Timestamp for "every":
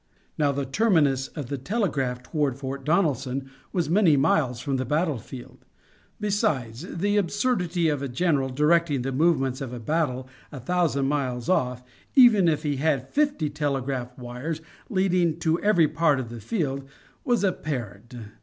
15.59-15.87